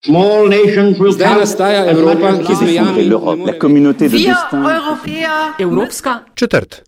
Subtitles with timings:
[0.00, 4.64] Zdaj nastaja Evropa, ki zmejami l'Europe, la communauté de destin.
[5.58, 6.82] Evropska četrt.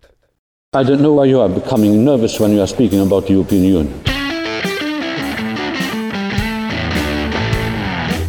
[0.72, 3.64] I don't know why you are becoming nervous when you are speaking about the European
[3.64, 3.88] Union.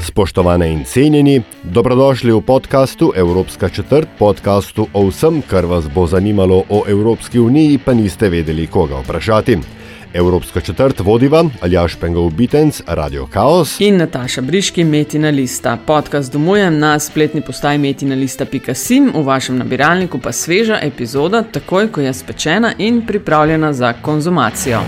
[0.03, 6.63] Spoštovane in cenjeni, dobrodošli v podkastu Evropska četrt, podkastu o vsem, kar vas bo zanimalo
[6.69, 9.82] o Evropski uniji, pa niste vedeli, koga vprašati.
[10.13, 13.79] Evropska četrt vodiva Aljaš Pengov Bitenc, Radio Chaos.
[13.79, 15.77] in Nataša Briški, Metina Lista.
[15.85, 22.13] Podcast domujem na spletni postaji metinalista.sim, v vašem nabiralniku pa sveža epizoda, takoj ko je
[22.13, 24.81] spečena in pripravljena za konzumacijo.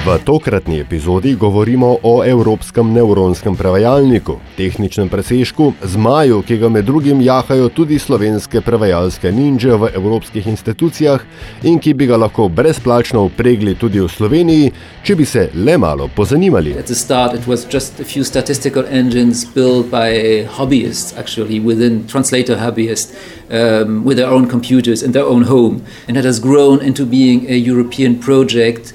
[0.00, 7.20] V tokratni epizodi govorimo o evropskem nevronskem prevajalniku, tehničnem presežku, zmaju, ki ga med drugim
[7.20, 11.20] jahajo tudi slovenske prevajalske ninja v evropskih institucijah
[11.62, 14.72] in ki bi ga lahko brezplačno upregli tudi v Sloveniji,
[15.04, 16.72] če bi se le malo pozanimali.
[16.78, 22.06] At the start, it was just a few statistical engines built by hobbyists, actually, within
[22.06, 23.12] translator hobbyists,
[23.52, 25.84] um, with their own computers in their own home.
[26.08, 28.94] And it has grown into being a European project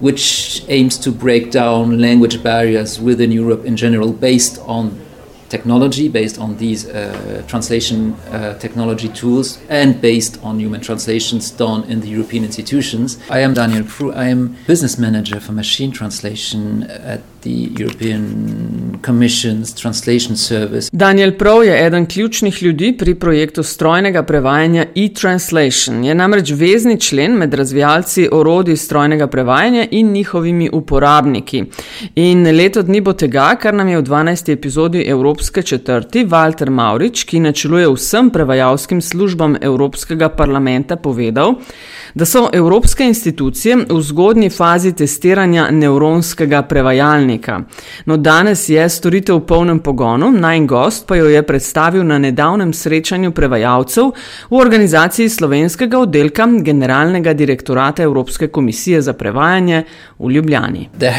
[0.00, 5.00] which aims to break down language barriers within Europe in general based on
[5.48, 11.84] technology, based on these uh, translation uh, technology tools, and based on human translations done
[11.84, 13.18] in the European institutions.
[13.30, 14.14] I am Daniel Prou.
[14.14, 17.20] I am business manager for machine translation at
[20.92, 26.04] Daniel Prov je eden ključnih ljudi pri projektu strojnega prevajanja e-translation.
[26.04, 31.64] Je namreč vezni člen med razvijalci orodij strojnega prevajanja in njihovimi uporabniki.
[32.14, 34.52] In leto dni bo tega, kar nam je v 12.
[34.52, 41.54] epizodi Evropske četrti Walter Maurič, ki načeluje vsem prevajalskim službam Evropskega parlamenta, povedal,
[42.16, 47.60] da so evropske institucije v zgodnji fazi testiranja nevronskega prevajalnika.
[48.04, 52.72] No, danes je storitev v polnem pogonu, naj gost pa jo je predstavil na nedavnem
[52.72, 54.04] srečanju prevajalcev
[54.50, 59.84] v organizaciji slovenskega oddelka Generalnega direktorata Evropske komisije za prevajanje
[60.18, 60.88] v Ljubljani.
[60.92, 61.12] Uh, uh,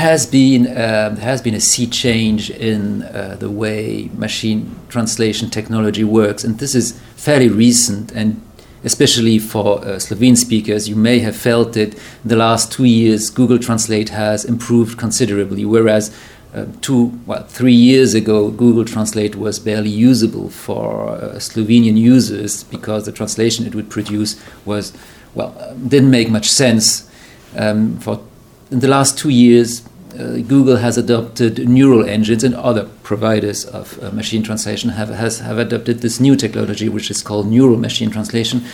[4.89, 6.93] translation technology works, and this is
[7.25, 8.46] fairly recent and.
[8.87, 11.99] Especially for uh, Slovene speakers, you may have felt it.
[12.23, 16.09] The last two years, Google Translate has improved considerably, whereas
[16.53, 22.63] uh, two, well, three years ago, Google Translate was barely usable for uh, Slovenian users
[22.63, 24.93] because the translation it would produce was,
[25.35, 27.11] well, uh, didn't make much sense.
[27.57, 28.21] Um, for
[28.71, 29.81] in the last two years,
[30.17, 35.39] uh, Google has adopted neural engines, and other providers of uh, machine translation have has
[35.39, 38.65] have adopted this new technology, which is called neural machine translation,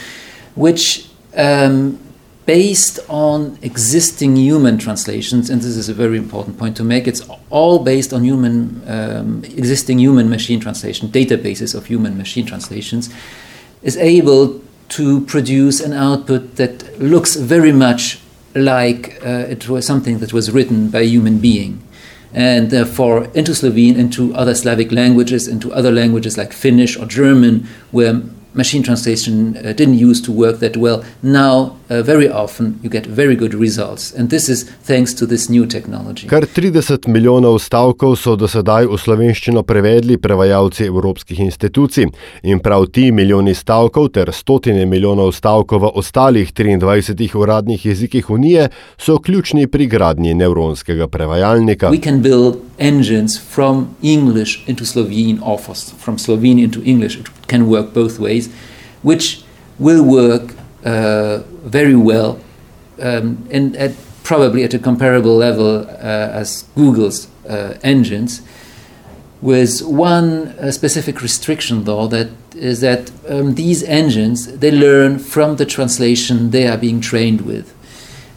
[0.56, 2.00] which um,
[2.46, 7.08] based on existing human translations, and this is a very important point to make.
[7.08, 13.10] It's all based on human um, existing human machine translation databases of human machine translations,
[13.82, 18.20] is able to produce an output that looks very much
[18.56, 21.82] like uh, it was something that was written by a human being.
[22.34, 27.68] And therefore, into Slovene, into other Slavic languages, into other languages like Finnish or German,
[27.92, 28.22] where
[28.54, 33.06] machine translation uh, didn't used to work that well, now uh, very often you get
[33.06, 34.14] very good results.
[34.14, 36.28] And this is thanks to this new technology.
[36.28, 42.08] Kar 30 milijonov stavkov so do sedaj v slovenščino prevedli prevajalci evropskih institucij
[42.44, 48.70] in prav ti milijoni stavkov ter stotine milijonov stavkov v ostalih 23 uradnih jezikih Unije
[48.98, 51.90] so ključni pri gradnji nevronskega prevajalnika.
[51.90, 55.60] We can build engines from English into Slovene or
[55.98, 57.20] from Slovene into English.
[57.20, 58.50] It can work both ways,
[59.02, 59.44] which
[59.80, 60.54] will work
[60.86, 62.40] uh, very well
[63.02, 63.94] um, and at
[64.24, 68.42] probably at a comparable level uh, as Google's uh, engines.
[69.42, 75.58] With one uh, specific restriction, though, that is that um, these engines they learn from
[75.58, 77.74] the translation they are being trained with,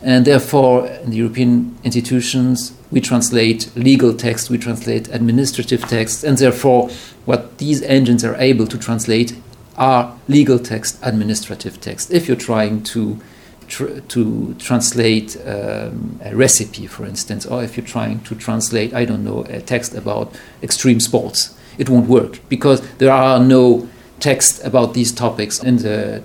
[0.03, 6.91] and therefore, the European institutions, we translate legal text, we translate administrative text, and therefore,
[7.25, 9.37] what these engines are able to translate
[9.77, 12.11] are legal text, administrative text.
[12.11, 13.21] If you're trying to
[13.69, 19.05] tr- to translate um, a recipe, for instance, or if you're trying to translate, I
[19.05, 23.89] don't know, a text about extreme sports, it won't work because there are no
[24.21, 26.23] texts about these topics in the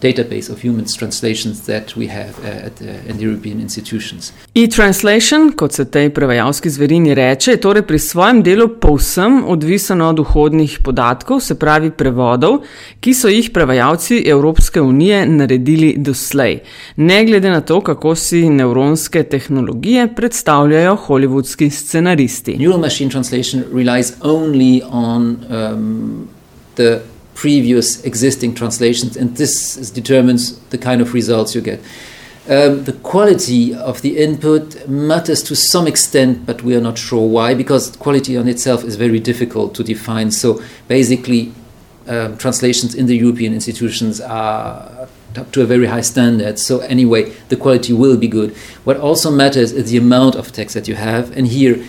[0.00, 4.32] database of human translations that we have uh, at the, in the European institutions.
[4.54, 10.18] E-translation, kot se tej prevajalski zverini reče, je torej pri svojem delu povsem odvisen od
[10.18, 12.62] vhodnih podatkov, se pravi prevodov,
[13.00, 16.60] ki so jih prevajalci Evropske unije naredili doslej,
[16.96, 22.56] ne glede na to, kako si nevronske tehnologije predstavljajo hollywoodski scenaristi.
[22.58, 26.28] Neural machine translation relies only on um,
[26.74, 27.00] the
[27.38, 31.78] previous existing translations, and this determines the kind of results you get.
[32.48, 37.28] Um, the quality of the input matters to some extent, but we are not sure
[37.28, 40.32] why, because quality on itself is very difficult to define.
[40.32, 41.52] So basically,
[42.08, 45.06] um, translations in the European institutions are
[45.36, 46.58] up to a very high standard.
[46.58, 48.56] So anyway, the quality will be good.
[48.82, 51.84] What also matters is the amount of text that you have, and here.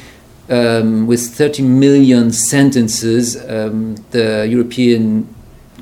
[0.51, 5.27] Um, with 30 million sentences, um, the European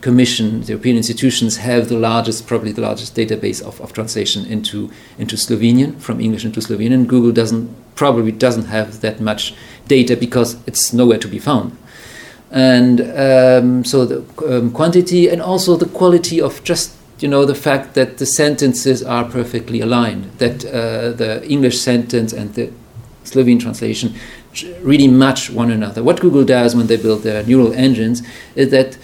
[0.08, 4.90] Commission, the European institutions have the largest, probably the largest database of, of translation into
[5.22, 7.08] into Slovenian from English into Slovenian.
[7.14, 9.54] Google doesn't probably doesn't have that much
[9.96, 11.78] data because it's nowhere to be found.
[12.50, 14.20] And um, so the
[14.50, 19.04] um, quantity and also the quality of just you know the fact that the sentences
[19.04, 22.72] are perfectly aligned, that uh, the English sentence and the
[23.26, 24.16] Slovene translation
[24.82, 26.02] really match one another.
[26.02, 28.22] What Google does when they build their neural engines
[28.56, 28.98] is that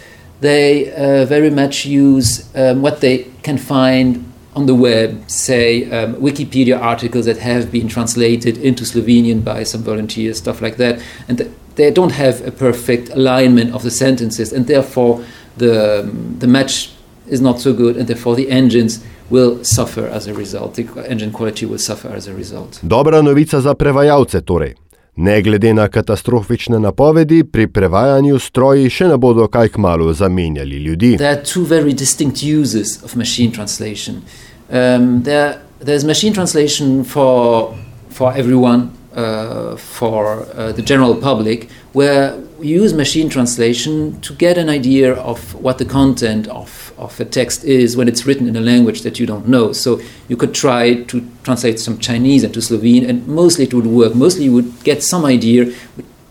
[0.44, 4.06] they uh, very much use um, what they can find
[4.56, 9.82] on the web, say um, Wikipedia articles that have been translated into Slovenian by some
[9.82, 14.54] volunteers, stuff like that, and th- they don't have a perfect alignment of the sentences,
[14.54, 15.24] and therefore
[15.58, 16.92] the um, the match
[17.28, 20.76] is not so good, and therefore the engines will suffer as a result.
[20.76, 22.80] The engine quality will suffer as a result.
[22.84, 24.76] Dobra novica za prevajalce torej.
[25.16, 31.18] Ne glede na katastrofične napovedi, pri prevajanju stroji še ne bodo kaj kmalo zamenjali ljudi.
[34.70, 37.76] Um, there, there's machine translation for,
[38.10, 42.34] for everyone, uh, for uh, the general public, where
[42.64, 47.64] use machine translation to get an idea of what the content of, of a text
[47.64, 49.74] is when it's written in a language that you don't know.
[49.74, 54.16] So you could try to translate some Chinese into Slovene, and mostly it would work.
[54.16, 55.74] Mostly you would get some idea,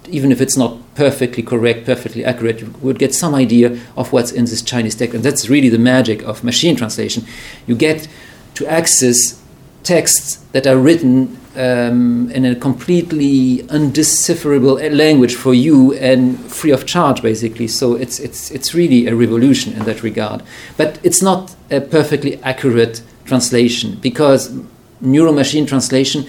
[0.08, 4.32] even if it's not perfectly correct, perfectly accurate, you would get some idea of what's
[4.32, 5.14] in this Chinese text.
[5.14, 7.24] And that's really the magic of machine translation.
[7.66, 8.08] You get
[8.54, 9.42] to access
[9.82, 16.86] texts that are written um, in a completely undecipherable language for you and free of
[16.86, 17.68] charge, basically.
[17.68, 20.42] So it's, it's, it's really a revolution in that regard.
[20.76, 24.52] But it's not a perfectly accurate translation because
[25.00, 26.26] neural machine translation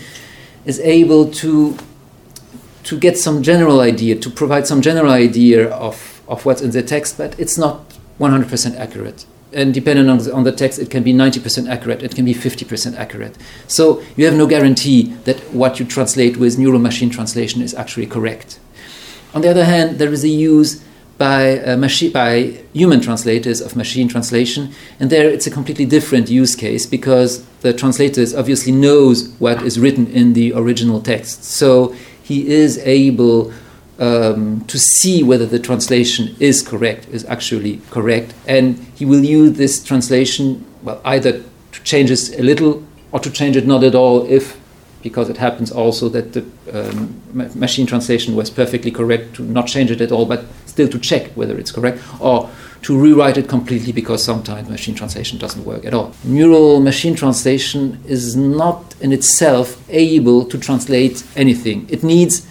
[0.65, 1.77] is able to,
[2.83, 6.83] to get some general idea, to provide some general idea of, of what's in the
[6.83, 11.03] text, but it's not 100% accurate and depending on the, on the text, it can
[11.03, 13.37] be 90% accurate, it can be 50% accurate.
[13.67, 18.07] So you have no guarantee that what you translate with neural machine translation is actually
[18.07, 18.59] correct.
[19.33, 20.83] On the other hand, there is a use
[21.17, 26.29] by, uh, machi- by human translators of machine translation, and there it's a completely different
[26.29, 31.43] use case because the translators obviously knows what is written in the original text.
[31.43, 33.53] So he is able
[33.99, 39.57] um, to see whether the translation is correct, is actually correct, and he will use
[39.57, 43.95] this translation well either to change it a little or to change it not at
[43.95, 44.59] all if
[45.01, 47.21] because it happens also that the um,
[47.59, 51.27] machine translation was perfectly correct to not change it at all but still to check
[51.31, 52.49] whether it's correct or
[52.81, 56.13] to rewrite it completely because sometimes machine translation doesn't work at all.
[56.23, 61.85] Neural machine translation is not in itself able to translate anything.
[61.89, 62.45] It needs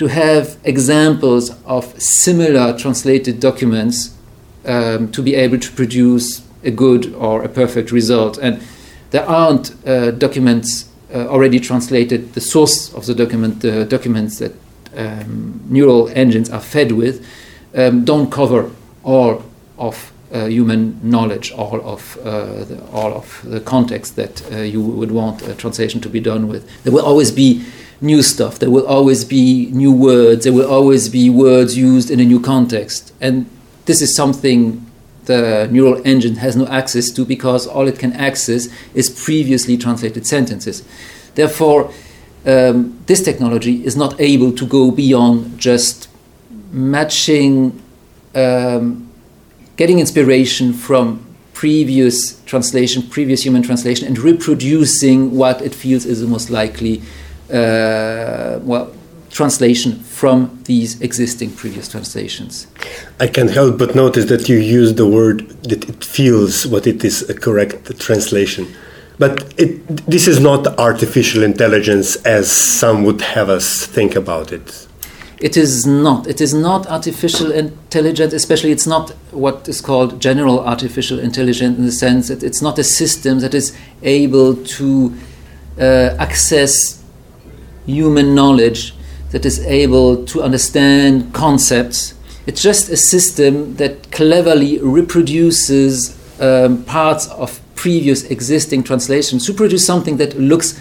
[0.00, 4.16] to have examples of similar translated documents
[4.64, 8.38] um, to be able to produce a good or a perfect result.
[8.38, 8.62] And
[9.10, 12.32] there aren't uh, documents uh, already translated.
[12.32, 14.52] The source of the document, the documents that
[14.96, 17.22] um, neural engines are fed with,
[17.74, 18.70] um, don't cover
[19.04, 19.42] all
[19.76, 24.80] of uh, human knowledge, all of uh, the, all of the context that uh, you
[24.80, 26.64] would want a translation to be done with.
[26.84, 27.66] There will always be
[28.00, 28.58] new stuff.
[28.58, 30.44] There will always be new words.
[30.44, 33.12] There will always be words used in a new context.
[33.20, 33.48] And
[33.84, 34.86] this is something
[35.24, 40.26] the neural engine has no access to because all it can access is previously translated
[40.26, 40.82] sentences.
[41.34, 41.92] Therefore,
[42.46, 46.08] um, this technology is not able to go beyond just
[46.72, 47.80] matching,
[48.34, 49.10] um,
[49.76, 56.26] getting inspiration from previous translation, previous human translation, and reproducing what it feels is the
[56.26, 57.02] most likely
[57.50, 58.92] well,
[59.30, 62.66] translation from these existing previous translations.
[63.18, 67.04] I can't help but notice that you use the word that it feels what it
[67.04, 68.66] is a correct translation.
[69.18, 74.88] But it, this is not artificial intelligence as some would have us think about it.
[75.40, 76.26] It is not.
[76.26, 81.84] It is not artificial intelligence, especially it's not what is called general artificial intelligence in
[81.86, 85.14] the sense that it's not a system that is able to
[85.78, 86.99] uh, access
[87.86, 88.94] human knowledge,
[89.30, 92.14] that is able to understand concepts.
[92.46, 99.86] It's just a system that cleverly reproduces um, parts of previous existing translations to produce
[99.86, 100.78] something that looks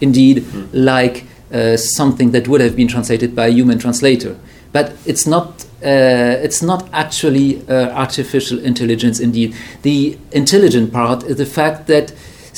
[0.00, 0.68] indeed mm.
[0.72, 4.38] like uh, something that would have been translated by a human translator.
[4.72, 9.56] But it's not, uh, it's not actually uh, artificial intelligence indeed.
[9.82, 12.14] The intelligent part is the fact that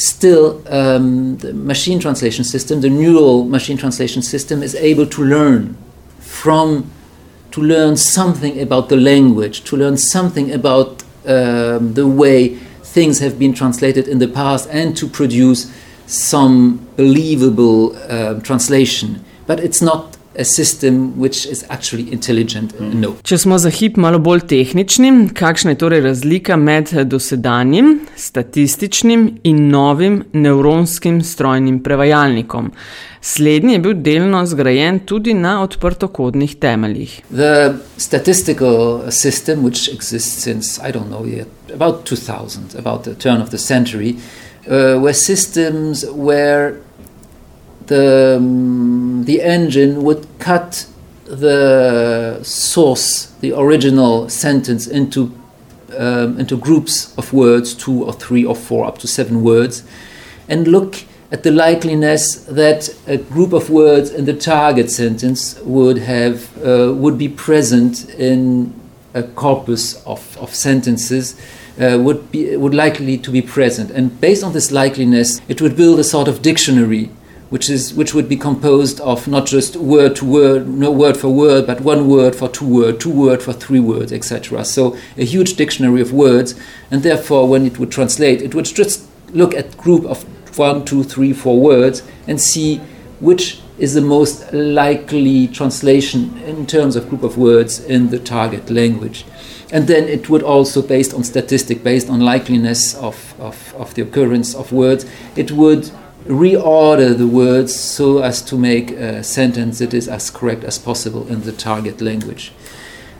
[0.08, 5.76] still um, the machine translation system, the neural machine translation system, is able to learn
[6.18, 6.90] from,
[7.50, 13.38] to learn something about the language, to learn something about um, the way things have
[13.38, 15.72] been translated in the past, and to produce
[16.06, 22.72] some believable uh, translation, but it's not a system which is actually intelligent.
[22.80, 23.14] No.
[23.22, 29.68] Če smo za hip malo bolj tehnični, kakšna je torej razlika med dosedanjim, statističnim in
[29.68, 32.72] novim nevronskim strojnim prevajalnikom?
[33.22, 37.20] Slednji je bil delno zgrajen tudi na odprtokodnih temeljih.
[37.30, 43.42] The statistical system, which exists since, I don't know yet, about 2000, about the turn
[43.42, 44.16] of the century,
[44.66, 46.74] uh, were systems where
[47.92, 50.86] the, um, the engine would cut
[51.24, 55.32] the source, the original sentence, into,
[55.98, 59.84] um, into groups of words, two or three or four, up to seven words,
[60.48, 65.98] and look at the likeliness that a group of words in the target sentence would
[65.98, 68.72] have uh, would be present in
[69.14, 71.34] a corpus of, of sentences
[71.80, 75.76] uh, would be would likely to be present, and based on this likeliness, it would
[75.76, 77.10] build a sort of dictionary,
[77.52, 81.28] which is which would be composed of not just word to word, no word for
[81.28, 84.64] word, but one word for two word, two word for three words, etc.
[84.64, 86.58] So a huge dictionary of words,
[86.90, 90.24] and therefore, when it would translate, it would just look at group of
[90.58, 92.78] one, two, three, four words and see
[93.20, 98.70] which is the most likely translation in terms of group of words in the target
[98.70, 99.26] language.
[99.72, 104.02] And then it would also, based on statistic, based on likeliness of, of, of the
[104.02, 105.04] occurrence of words,
[105.36, 105.90] it would
[106.26, 111.26] reorder the words so as to make a sentence that is as correct as possible
[111.28, 112.52] in the target language.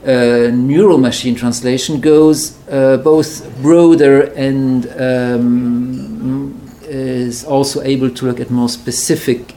[0.05, 8.39] Uh, neural machine translation goes uh, both broader and um, is also able to look
[8.39, 9.55] at more specific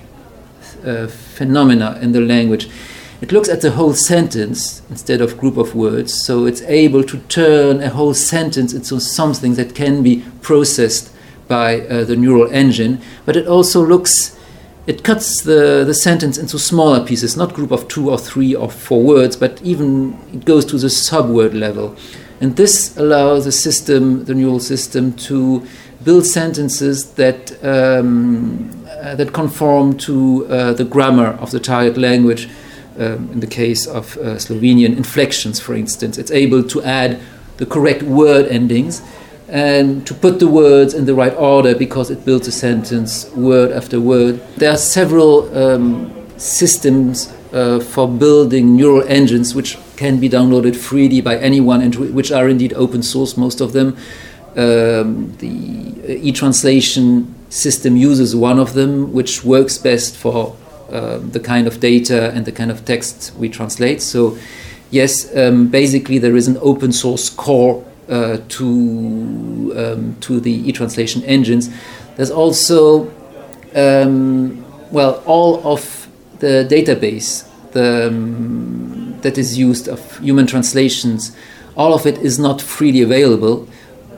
[0.84, 2.68] uh, phenomena in the language.
[3.20, 7.18] It looks at the whole sentence instead of group of words, so it's able to
[7.28, 11.10] turn a whole sentence into something that can be processed
[11.48, 13.00] by uh, the neural engine.
[13.24, 14.38] But it also looks,
[14.86, 18.70] it cuts the, the sentence into smaller pieces, not group of two or three or
[18.70, 21.96] four words, but even it goes to the subword level.
[22.40, 25.66] And this allows the system, the neural system, to
[26.04, 32.48] build sentences that um, uh, that conform to uh, the grammar of the target language
[32.98, 36.18] um, in the case of uh, Slovenian inflections, for instance.
[36.18, 37.20] It's able to add
[37.56, 39.02] the correct word endings
[39.48, 43.70] and to put the words in the right order because it builds a sentence word
[43.70, 44.40] after word.
[44.56, 51.20] There are several um, systems uh, for building neural engines which can be downloaded freely
[51.20, 53.96] by anyone and which are indeed open source, most of them.
[54.56, 60.56] Um, the e translation system uses one of them, which works best for
[60.90, 64.02] uh, the kind of data and the kind of text we translate.
[64.02, 64.38] So,
[64.90, 71.22] yes, um, basically there is an open source core uh, to um, to the e-translation
[71.25, 71.70] engines.
[72.16, 73.10] There's also
[73.75, 76.08] um, well all of
[76.38, 81.36] the database the, um, that is used of human translations.
[81.76, 83.68] All of it is not freely available,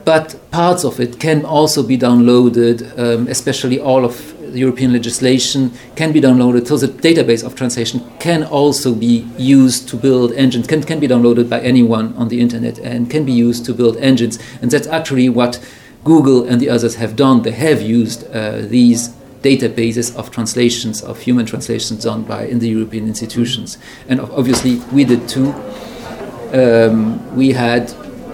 [0.05, 6.11] but parts of it can also be downloaded, um, especially all of European legislation can
[6.11, 6.67] be downloaded.
[6.67, 11.07] So the database of translation can also be used to build engines, can, can be
[11.07, 14.39] downloaded by anyone on the internet and can be used to build engines.
[14.61, 15.59] And that's actually what
[16.03, 17.41] Google and the others have done.
[17.41, 19.09] They have used uh, these
[19.41, 23.77] databases of translations, of human translations done by in the European institutions.
[24.07, 25.53] And obviously we did too.
[26.53, 27.93] Um, we had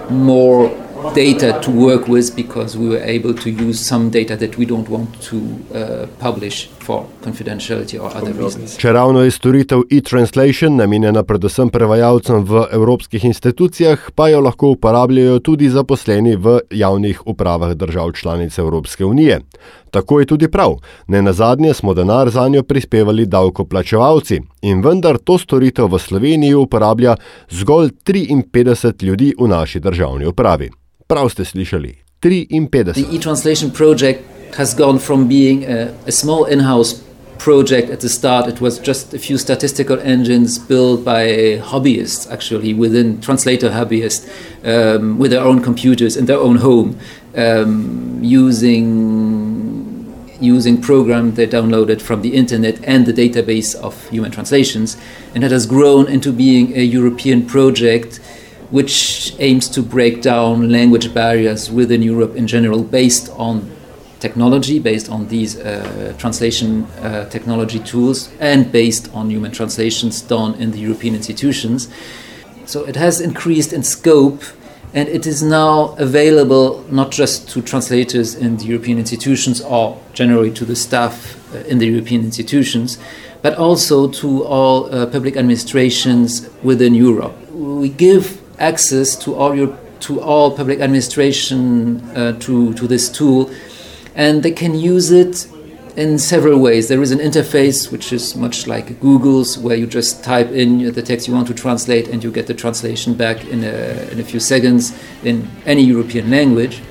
[0.09, 0.69] more
[1.13, 4.89] data to work with because we were able to use some data that we don't
[4.89, 8.77] want to uh, publish for confidentiality or other reasons.
[8.77, 15.39] Če ravno je storitev e-translation namenjena predvsem prevajalcem v evropskih institucijah, pa jo lahko uporabljajo
[15.39, 19.41] tudi zaposleni v javnih upravah držav članic Evropske unije.
[19.91, 20.77] Tako je tudi prav.
[21.07, 27.15] Ne nazadnje smo denar za njo prispevali davkoplačevalci in vendar to storitev v Sloveniji uporablja
[27.49, 30.69] zgolj 53 ljudi v naši državni upravi.
[31.07, 32.93] Prav ste slišali, 53.
[32.93, 34.23] The e-translation project
[34.57, 37.01] has gone from being a, a small in-house
[37.37, 38.47] project at the start.
[38.47, 44.25] It was just a few statistical engines built by hobbyists, actually within translator hobbyists,
[44.65, 46.97] um, with their own computers in their own home,
[47.35, 49.45] um, using
[50.41, 54.97] using program they downloaded from the internet and the database of human translations,
[55.33, 58.19] and it has grown into being a European project
[58.71, 63.71] which aims to break down language barriers within Europe in general based on
[64.19, 70.55] technology, based on these uh, translation uh, technology tools, and based on human translations done
[70.55, 71.89] in the European institutions.
[72.65, 74.41] So it has increased in scope
[74.95, 80.51] and it is now available not just to translators in the European institutions or generally
[80.51, 81.15] to the staff
[81.53, 82.97] uh, in the European institutions,
[83.41, 87.35] but also to all uh, public administrations within Europe.
[87.51, 93.51] We give access to all, your, to all public administration uh, to, to this tool,
[94.15, 95.47] and they can use it
[95.95, 96.87] in several ways.
[96.87, 101.01] There is an interface which is much like Google's, where you just type in the
[101.01, 104.23] text you want to translate and you get the translation back in a, in a
[104.23, 106.81] few seconds in any European language.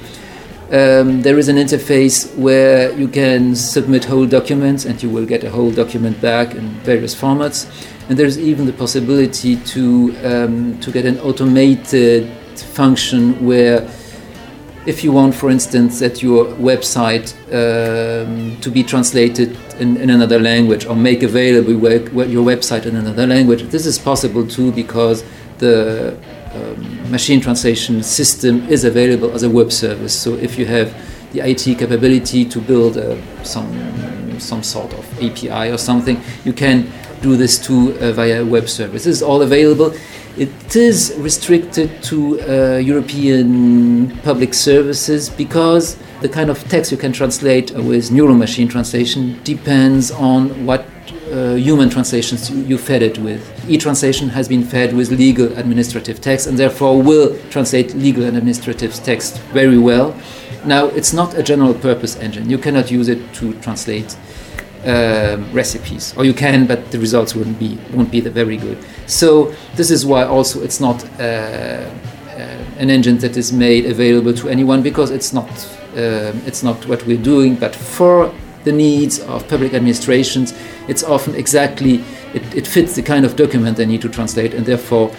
[0.72, 5.44] Um, there is an interface where you can submit whole documents and you will get
[5.44, 7.66] a whole document back in various formats.
[8.08, 12.28] And there's even the possibility to, um, to get an automated
[12.58, 13.88] function where
[14.86, 20.38] if you want, for instance, that your website um, to be translated in, in, another
[20.38, 25.24] language or make available your website in another language, this is possible too because
[25.58, 26.18] the
[26.52, 30.14] um, machine translation system is available as a web service.
[30.24, 30.88] So if you have
[31.32, 33.10] the IT capability to build a,
[33.44, 33.70] some
[34.50, 36.76] some sort of API or something, you can
[37.26, 39.04] do this too uh, via web service.
[39.04, 39.94] This is all available
[40.36, 47.12] it is restricted to uh, European public services because the kind of text you can
[47.12, 50.84] translate with neural machine translation depends on what
[51.34, 53.42] uh, human translations you, fed it with.
[53.68, 58.36] E translation has been fed with legal administrative text and therefore will translate legal and
[58.36, 60.14] administrative text very well.
[60.64, 62.48] Now, it's not a general purpose engine.
[62.48, 64.16] You cannot use it to translate
[64.84, 68.78] um, recipes, or you can, but the results wouldn't be won't be very good.
[69.06, 71.88] So this is why also it's not uh, uh,
[72.78, 75.50] an engine that is made available to anyone because it's not
[75.96, 77.56] uh, it's not what we're doing.
[77.56, 78.32] But for
[78.64, 80.52] the needs of public administrations,
[80.88, 84.66] it's often exactly it, it fits the kind of document they need to translate, and
[84.66, 85.10] therefore.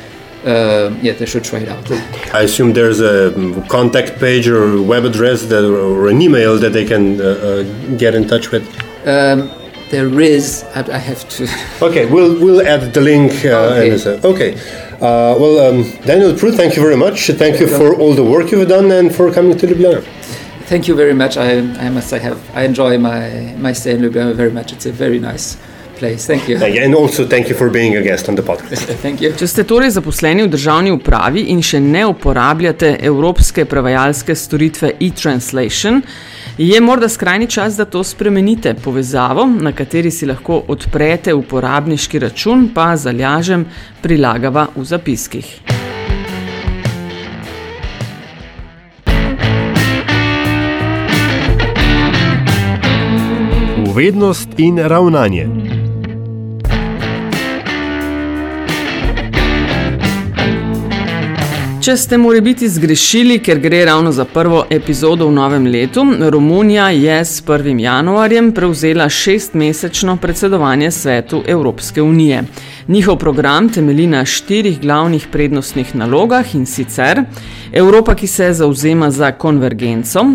[0.46, 1.92] Uh, yeah, they should try it out.
[2.36, 3.34] I assume there's a
[3.68, 7.64] contact page or web address that, or an email that they can uh, uh,
[7.98, 8.64] get in touch with.
[9.08, 9.50] Um,
[9.90, 10.64] there is.
[10.76, 11.48] I have to.
[11.82, 13.44] okay, we'll we'll add the link.
[13.44, 14.28] Uh, okay.
[14.28, 14.86] okay.
[14.96, 17.28] Uh, well, um, Daniel Prou, thank you very much.
[17.28, 20.04] Thank you for all the work you've done and for coming to Ljubljana.
[20.68, 21.38] Thank you very much.
[21.38, 24.74] I, I must say, have I enjoy my my stay in Ljubljana very much.
[24.74, 25.58] It's a very nice.
[25.96, 26.28] Place.
[26.28, 26.58] Thank you.
[26.58, 28.84] And also thank you for being a guest on the podcast.
[29.06, 29.32] Thank you.
[29.32, 36.02] Če ste torej zaposleni v državni upravi in še ne uporabljate evropske prevajalske storitve e-translation,
[36.58, 38.74] Je morda skrajni čas, da to spremenite.
[38.84, 43.66] Povezavo, na kateri si lahko odprete uporabniški račun, pa zalažem
[44.02, 45.85] prilagava v zapiskih.
[53.96, 55.46] Uvednost in ravnanje.
[61.80, 66.90] Če ste morali biti zgrešili, ker gre ravno za prvo epizodo v novem letu, Romunija
[66.90, 67.80] je s 1.
[67.80, 72.44] januarjem prevzela šestmesečno predsedovanje svetu Evropske unije.
[72.88, 77.24] Njihov program temelji na štirih glavnih prednostnih nalogah in sicer
[77.74, 80.26] Evropa, ki se zauzema za konvergenco,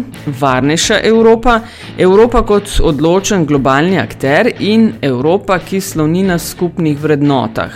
[0.40, 1.60] varnejša Evropa,
[1.98, 7.70] Evropa kot odločen globalni akter in Evropa, ki sloni na skupnih vrednotah.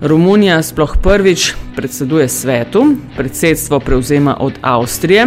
[0.00, 5.26] Romunija sploh prvič predseduje svetu, predsedstvo prevzema od Avstrije,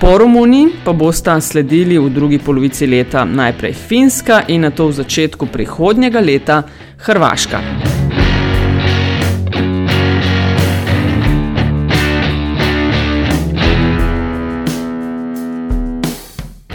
[0.00, 4.92] po Romuniji pa bosta sledili v drugi polovici leta najprej Finska in na to v
[4.92, 6.62] začetku prihodnjega leta
[6.98, 7.97] Hrvaška.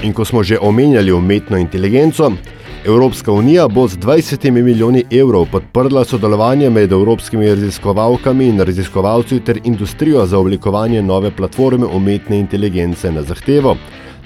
[0.04, 2.32] In ko smo že omenjali umetno inteligenco,
[2.86, 9.60] Evropska unija bo z 20 milijoni evrov podprla sodelovanje med evropskimi raziskovalkami in raziskovalci ter
[9.64, 13.78] industrijo za oblikovanje nove platforme umetne inteligence na zahtevo.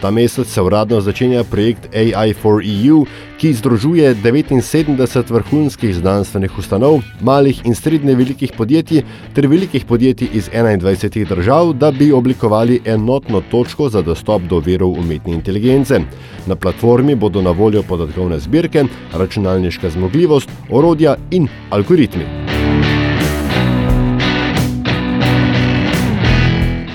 [0.02, 3.06] Ta mesec se uradno začenja projekt AI for EU,
[3.38, 10.50] ki združuje 79 vrhunskih znanstvenih ustanov, malih in srednje velikih podjetij ter velikih podjetij iz
[10.50, 16.02] 21 držav, da bi oblikovali enotno točko za dostop do verov umetne inteligence.
[16.46, 22.57] Na platformi bodo na voljo podatkovne zbirke, računalniška zmogljivost, orodja in algoritmi.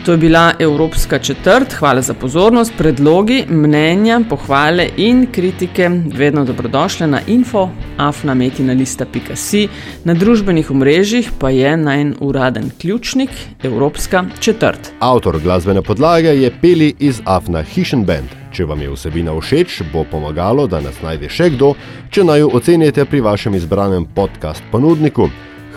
[0.05, 1.73] To je bila Evropska četrt.
[1.73, 2.73] Hvala za pozornost.
[2.79, 9.69] Predlogi, mnenja, pohvale in kritike vedno dobrodošle na info.afnametina.si.
[10.05, 13.31] Na družbenih omrežjih pa je najen uraden ključnik
[13.63, 14.93] Evropska četrt.
[14.99, 18.29] Avtor glasbene podlage je Peli iz Afna Hishn Band.
[18.53, 21.75] Če vam je vsebina všeč, bo pomagalo, da nas najde še kdo,
[22.11, 25.29] če naj jo ocenite pri vašem izbranem podcast ponudniku.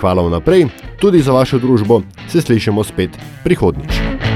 [0.06, 0.68] Hvala vnaprej,
[1.02, 4.35] tudi za vašo družbo, se slišimo spet prihodnič.